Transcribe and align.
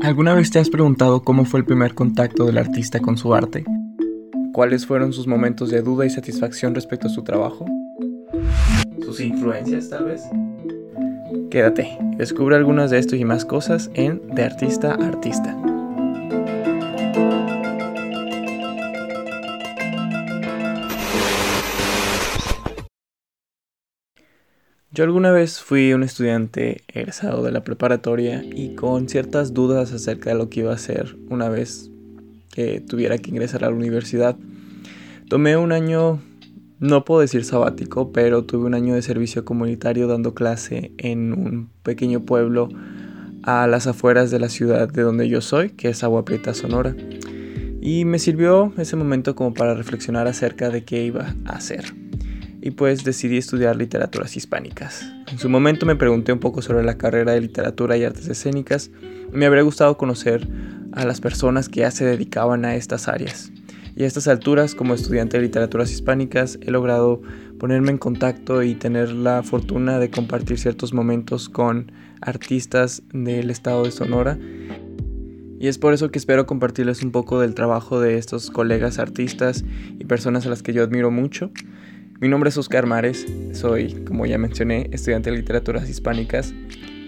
¿Alguna 0.00 0.34
vez 0.34 0.50
te 0.50 0.58
has 0.58 0.68
preguntado 0.68 1.22
cómo 1.22 1.44
fue 1.44 1.60
el 1.60 1.66
primer 1.66 1.94
contacto 1.94 2.44
del 2.44 2.58
artista 2.58 3.00
con 3.00 3.16
su 3.16 3.34
arte? 3.34 3.64
¿Cuáles 4.52 4.86
fueron 4.86 5.12
sus 5.12 5.26
momentos 5.26 5.70
de 5.70 5.80
duda 5.80 6.04
y 6.04 6.10
satisfacción 6.10 6.74
respecto 6.74 7.06
a 7.06 7.10
su 7.10 7.22
trabajo? 7.22 7.64
¿Sus 9.04 9.20
influencias 9.20 9.88
tal 9.88 10.04
vez? 10.06 10.22
Quédate, 11.50 11.96
descubre 12.16 12.56
algunas 12.56 12.90
de 12.90 12.98
esto 12.98 13.16
y 13.16 13.24
más 13.24 13.44
cosas 13.44 13.90
en 13.94 14.20
De 14.34 14.42
Artista 14.42 14.92
a 14.92 15.06
Artista. 15.06 15.71
Yo 24.94 25.04
alguna 25.04 25.30
vez 25.30 25.62
fui 25.62 25.94
un 25.94 26.02
estudiante 26.02 26.82
egresado 26.86 27.42
de 27.42 27.50
la 27.50 27.64
preparatoria 27.64 28.44
y 28.44 28.74
con 28.74 29.08
ciertas 29.08 29.54
dudas 29.54 29.90
acerca 29.94 30.28
de 30.28 30.36
lo 30.36 30.50
que 30.50 30.60
iba 30.60 30.70
a 30.70 30.74
hacer 30.74 31.16
una 31.30 31.48
vez 31.48 31.90
que 32.50 32.80
tuviera 32.80 33.16
que 33.16 33.30
ingresar 33.30 33.64
a 33.64 33.70
la 33.70 33.74
universidad. 33.74 34.36
Tomé 35.30 35.56
un 35.56 35.72
año, 35.72 36.20
no 36.78 37.06
puedo 37.06 37.22
decir 37.22 37.46
sabático, 37.46 38.12
pero 38.12 38.44
tuve 38.44 38.66
un 38.66 38.74
año 38.74 38.92
de 38.92 39.00
servicio 39.00 39.46
comunitario 39.46 40.08
dando 40.08 40.34
clase 40.34 40.92
en 40.98 41.32
un 41.32 41.70
pequeño 41.82 42.20
pueblo 42.26 42.68
a 43.44 43.66
las 43.68 43.86
afueras 43.86 44.30
de 44.30 44.40
la 44.40 44.50
ciudad 44.50 44.90
de 44.90 45.00
donde 45.00 45.26
yo 45.26 45.40
soy, 45.40 45.70
que 45.70 45.88
es 45.88 46.04
Agua 46.04 46.26
Prieta, 46.26 46.52
Sonora. 46.52 46.94
Y 47.80 48.04
me 48.04 48.18
sirvió 48.18 48.74
ese 48.76 48.96
momento 48.96 49.34
como 49.36 49.54
para 49.54 49.72
reflexionar 49.72 50.26
acerca 50.26 50.68
de 50.68 50.84
qué 50.84 51.02
iba 51.02 51.34
a 51.46 51.52
hacer 51.52 52.01
y 52.62 52.70
pues 52.70 53.04
decidí 53.04 53.36
estudiar 53.36 53.76
literaturas 53.76 54.36
hispánicas. 54.36 55.04
En 55.30 55.38
su 55.38 55.48
momento 55.48 55.84
me 55.84 55.96
pregunté 55.96 56.32
un 56.32 56.38
poco 56.38 56.62
sobre 56.62 56.84
la 56.84 56.96
carrera 56.96 57.32
de 57.32 57.40
literatura 57.40 57.96
y 57.96 58.04
artes 58.04 58.28
escénicas. 58.28 58.90
Me 59.32 59.46
habría 59.46 59.62
gustado 59.62 59.96
conocer 59.98 60.48
a 60.92 61.04
las 61.04 61.20
personas 61.20 61.68
que 61.68 61.80
ya 61.80 61.90
se 61.90 62.04
dedicaban 62.04 62.64
a 62.64 62.76
estas 62.76 63.08
áreas. 63.08 63.50
Y 63.96 64.04
a 64.04 64.06
estas 64.06 64.28
alturas, 64.28 64.74
como 64.74 64.94
estudiante 64.94 65.36
de 65.36 65.42
literaturas 65.42 65.90
hispánicas, 65.90 66.58
he 66.62 66.70
logrado 66.70 67.20
ponerme 67.58 67.90
en 67.90 67.98
contacto 67.98 68.62
y 68.62 68.74
tener 68.74 69.10
la 69.10 69.42
fortuna 69.42 69.98
de 69.98 70.10
compartir 70.10 70.58
ciertos 70.58 70.94
momentos 70.94 71.48
con 71.48 71.92
artistas 72.20 73.02
del 73.12 73.50
estado 73.50 73.84
de 73.84 73.90
Sonora. 73.90 74.38
Y 75.58 75.68
es 75.68 75.78
por 75.78 75.92
eso 75.94 76.10
que 76.10 76.18
espero 76.18 76.46
compartirles 76.46 77.02
un 77.02 77.10
poco 77.10 77.40
del 77.40 77.54
trabajo 77.54 78.00
de 78.00 78.18
estos 78.18 78.50
colegas 78.50 78.98
artistas 78.98 79.64
y 79.98 80.04
personas 80.04 80.46
a 80.46 80.48
las 80.48 80.62
que 80.62 80.72
yo 80.72 80.82
admiro 80.82 81.10
mucho. 81.10 81.52
Mi 82.22 82.28
nombre 82.28 82.50
es 82.50 82.56
Oscar 82.56 82.86
Mares, 82.86 83.26
soy, 83.50 83.94
como 84.04 84.26
ya 84.26 84.38
mencioné, 84.38 84.88
estudiante 84.92 85.32
de 85.32 85.38
literaturas 85.38 85.90
hispánicas, 85.90 86.54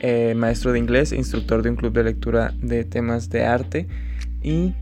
eh, 0.00 0.34
maestro 0.34 0.72
de 0.72 0.80
inglés 0.80 1.12
e 1.12 1.16
instructor 1.16 1.62
de 1.62 1.70
un 1.70 1.76
club 1.76 1.92
de 1.92 2.02
lectura 2.02 2.52
de 2.60 2.82
temas 2.82 3.30
de 3.30 3.44
arte 3.44 3.86
y 4.42 4.74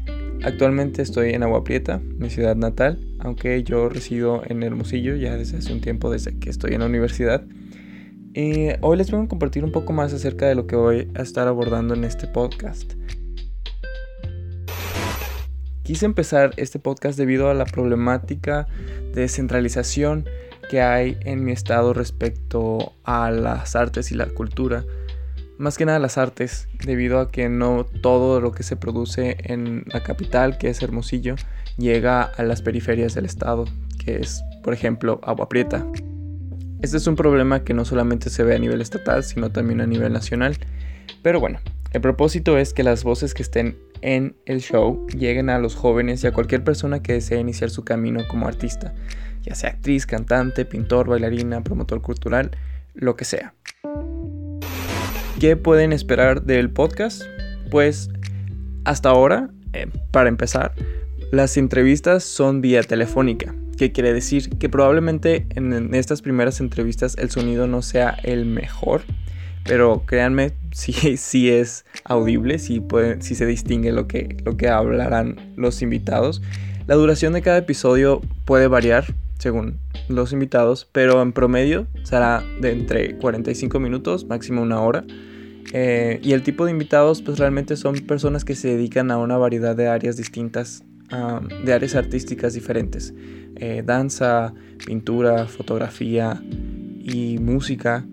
actualmente 0.42 1.02
estoy 1.02 1.34
en 1.34 1.42
Agua 1.42 1.64
Prieta, 1.64 2.00
mi 2.16 2.30
ciudad 2.30 2.56
natal, 2.56 2.98
aunque 3.18 3.62
yo 3.62 3.90
resido 3.90 4.42
en 4.46 4.62
Hermosillo 4.62 5.16
ya 5.16 5.36
desde 5.36 5.58
hace 5.58 5.70
un 5.70 5.82
tiempo, 5.82 6.10
desde 6.10 6.38
que 6.38 6.48
estoy 6.48 6.72
en 6.72 6.80
la 6.80 6.86
universidad. 6.86 7.44
Hoy 8.80 8.96
les 8.96 9.10
voy 9.10 9.22
a 9.22 9.28
compartir 9.28 9.64
un 9.64 9.70
poco 9.70 9.92
más 9.92 10.14
acerca 10.14 10.46
de 10.46 10.54
lo 10.54 10.66
que 10.66 10.76
voy 10.76 11.10
a 11.14 11.20
estar 11.20 11.46
abordando 11.46 11.92
en 11.92 12.04
este 12.04 12.26
podcast. 12.26 12.94
Quise 15.82 16.06
empezar 16.06 16.52
este 16.58 16.78
podcast 16.78 17.18
debido 17.18 17.50
a 17.50 17.54
la 17.54 17.64
problemática 17.64 18.68
de 19.12 19.28
centralización 19.28 20.28
que 20.70 20.80
hay 20.80 21.18
en 21.22 21.44
mi 21.44 21.50
estado 21.50 21.92
respecto 21.92 22.92
a 23.02 23.32
las 23.32 23.74
artes 23.74 24.12
y 24.12 24.14
la 24.14 24.26
cultura. 24.26 24.84
Más 25.58 25.76
que 25.76 25.84
nada 25.84 25.98
las 25.98 26.18
artes, 26.18 26.68
debido 26.84 27.18
a 27.18 27.32
que 27.32 27.48
no 27.48 27.84
todo 28.00 28.40
lo 28.40 28.52
que 28.52 28.62
se 28.62 28.76
produce 28.76 29.36
en 29.42 29.84
la 29.86 30.04
capital, 30.04 30.56
que 30.56 30.68
es 30.68 30.80
Hermosillo, 30.82 31.34
llega 31.76 32.22
a 32.22 32.42
las 32.44 32.62
periferias 32.62 33.14
del 33.14 33.24
estado, 33.24 33.64
que 34.04 34.16
es, 34.16 34.40
por 34.62 34.74
ejemplo, 34.74 35.20
Agua 35.24 35.48
Prieta. 35.48 35.84
Este 36.80 36.96
es 36.96 37.06
un 37.08 37.16
problema 37.16 37.64
que 37.64 37.74
no 37.74 37.84
solamente 37.84 38.30
se 38.30 38.44
ve 38.44 38.54
a 38.54 38.58
nivel 38.58 38.80
estatal, 38.80 39.24
sino 39.24 39.50
también 39.50 39.80
a 39.80 39.86
nivel 39.86 40.12
nacional. 40.12 40.56
Pero 41.22 41.40
bueno, 41.40 41.58
el 41.92 42.00
propósito 42.00 42.56
es 42.56 42.72
que 42.72 42.82
las 42.82 43.04
voces 43.04 43.34
que 43.34 43.42
estén 43.42 43.76
en 44.00 44.34
el 44.46 44.60
show 44.60 45.06
lleguen 45.08 45.50
a 45.50 45.58
los 45.58 45.74
jóvenes 45.74 46.24
y 46.24 46.26
a 46.26 46.32
cualquier 46.32 46.64
persona 46.64 47.02
que 47.02 47.12
desee 47.12 47.38
iniciar 47.38 47.68
su 47.68 47.84
camino 47.84 48.26
como 48.28 48.48
artista, 48.48 48.94
ya 49.42 49.54
sea 49.54 49.70
actriz, 49.70 50.06
cantante, 50.06 50.64
pintor, 50.64 51.06
bailarina, 51.08 51.62
promotor 51.62 52.00
cultural, 52.00 52.50
lo 52.94 53.14
que 53.14 53.26
sea. 53.26 53.54
¿Qué 55.38 55.56
pueden 55.56 55.92
esperar 55.92 56.44
del 56.44 56.70
podcast? 56.70 57.22
Pues 57.70 58.08
hasta 58.84 59.10
ahora, 59.10 59.50
eh, 59.74 59.88
para 60.12 60.30
empezar, 60.30 60.72
las 61.30 61.58
entrevistas 61.58 62.24
son 62.24 62.62
vía 62.62 62.82
telefónica. 62.82 63.54
¿Qué 63.76 63.92
quiere 63.92 64.14
decir? 64.14 64.48
Que 64.58 64.68
probablemente 64.68 65.46
en 65.50 65.94
estas 65.94 66.22
primeras 66.22 66.60
entrevistas 66.60 67.16
el 67.18 67.30
sonido 67.30 67.66
no 67.66 67.82
sea 67.82 68.16
el 68.22 68.46
mejor 68.46 69.02
pero 69.64 70.04
créanme, 70.06 70.52
sí, 70.72 71.16
sí 71.16 71.50
es 71.50 71.84
audible, 72.04 72.58
sí, 72.58 72.82
sí 73.20 73.34
se 73.34 73.46
distingue 73.46 73.92
lo 73.92 74.06
que, 74.06 74.36
lo 74.44 74.56
que 74.56 74.68
hablarán 74.68 75.52
los 75.56 75.82
invitados. 75.82 76.42
La 76.86 76.96
duración 76.96 77.32
de 77.32 77.42
cada 77.42 77.58
episodio 77.58 78.20
puede 78.44 78.66
variar 78.66 79.14
según 79.38 79.78
los 80.08 80.32
invitados, 80.32 80.88
pero 80.90 81.20
en 81.22 81.32
promedio 81.32 81.86
será 82.04 82.44
de 82.60 82.72
entre 82.72 83.16
45 83.18 83.80
minutos, 83.80 84.24
máximo 84.26 84.62
una 84.62 84.80
hora. 84.80 85.04
Eh, 85.72 86.20
y 86.22 86.32
el 86.32 86.42
tipo 86.42 86.64
de 86.64 86.70
invitados, 86.70 87.22
pues 87.22 87.38
realmente 87.38 87.76
son 87.76 87.94
personas 88.00 88.44
que 88.44 88.54
se 88.54 88.68
dedican 88.68 89.10
a 89.10 89.18
una 89.18 89.36
variedad 89.36 89.74
de 89.74 89.88
áreas 89.88 90.16
distintas, 90.16 90.84
de 91.64 91.72
áreas 91.72 91.94
artísticas 91.94 92.54
diferentes. 92.54 93.14
Eh, 93.56 93.82
danza, 93.84 94.54
pintura, 94.86 95.46
fotografía 95.46 96.42
y 97.00 97.38
música, 97.38 98.04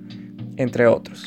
entre 0.58 0.88
otros. 0.88 1.26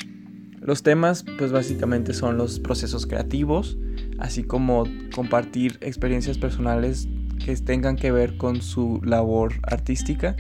Los 0.63 0.85
temas 0.85 1.25
pues 1.39 1.51
básicamente 1.51 2.15
son 2.15 2.39
los 2.39 2.61
procesos 2.61 3.07
creativos, 3.07 3.77
así 4.19 4.45
como 4.45 4.85
compartir 5.13 5.77
experiencias 5.81 6.39
personales 6.39 7.09
que 7.45 7.57
tengan 7.57 7.97
que 7.97 8.13
ver 8.13 8.37
con 8.37 8.63
su 8.63 9.01
labor 9.03 9.55
artística 9.65 10.37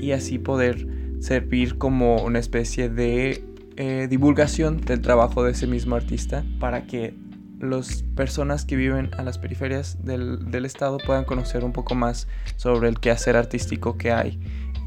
y 0.00 0.12
así 0.12 0.38
poder 0.38 0.86
servir 1.20 1.76
como 1.76 2.22
una 2.22 2.38
especie 2.38 2.88
de 2.88 3.44
eh, 3.76 4.06
divulgación 4.08 4.80
del 4.80 5.02
trabajo 5.02 5.44
de 5.44 5.52
ese 5.52 5.66
mismo 5.66 5.96
artista 5.96 6.44
para 6.58 6.86
que 6.86 7.14
las 7.60 8.02
personas 8.14 8.64
que 8.64 8.76
viven 8.76 9.10
a 9.18 9.22
las 9.22 9.36
periferias 9.36 10.02
del, 10.02 10.50
del, 10.50 10.64
estado 10.64 10.96
puedan 10.98 11.24
conocer 11.24 11.64
un 11.64 11.72
poco 11.72 11.94
más 11.94 12.26
sobre 12.56 12.88
el 12.88 13.00
quehacer 13.00 13.36
artístico 13.36 13.98
que 13.98 14.12
hay 14.12 14.40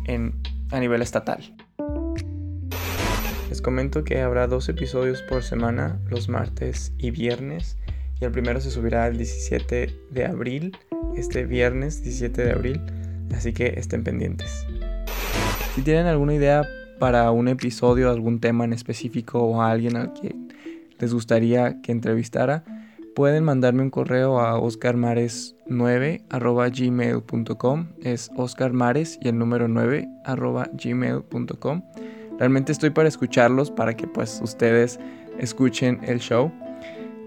en, 0.07 0.33
a 0.71 0.79
nivel 0.79 1.01
estatal. 1.01 1.53
Comento 3.61 4.03
que 4.03 4.19
habrá 4.22 4.47
dos 4.47 4.69
episodios 4.69 5.22
por 5.22 5.44
semana, 5.44 5.99
los 6.09 6.29
martes 6.29 6.94
y 6.97 7.11
viernes, 7.11 7.77
y 8.19 8.25
el 8.25 8.31
primero 8.31 8.59
se 8.59 8.72
subirá 8.72 9.05
el 9.05 9.17
17 9.17 9.95
de 10.09 10.25
abril, 10.25 10.75
este 11.16 11.45
viernes 11.45 12.01
17 12.01 12.44
de 12.44 12.51
abril, 12.51 12.81
así 13.35 13.53
que 13.53 13.67
estén 13.77 14.03
pendientes. 14.03 14.66
Si 15.75 15.83
tienen 15.83 16.07
alguna 16.07 16.33
idea 16.33 16.67
para 16.97 17.29
un 17.29 17.47
episodio, 17.47 18.09
algún 18.09 18.39
tema 18.39 18.66
en 18.66 18.73
específico 18.73 19.39
o 19.39 19.61
a 19.61 19.69
alguien 19.69 19.95
al 19.95 20.13
que 20.13 20.35
les 20.97 21.13
gustaría 21.13 21.81
que 21.83 21.91
entrevistara, 21.91 22.63
pueden 23.16 23.43
mandarme 23.43 23.83
un 23.83 23.91
correo 23.91 24.39
a 24.39 24.59
oscarmares9 24.59 26.23
gmail.com. 26.72 27.88
Es 28.01 28.31
oscarmares 28.35 29.19
y 29.22 29.28
el 29.28 29.38
número 29.38 29.67
9 29.67 30.07
gmail.com. 30.73 31.83
Realmente 32.41 32.72
estoy 32.72 32.90
para 32.90 33.07
escucharlos, 33.07 33.69
para 33.69 33.96
que 33.96 34.07
pues 34.07 34.41
ustedes 34.41 34.99
escuchen 35.38 35.99
el 36.02 36.17
show. 36.17 36.52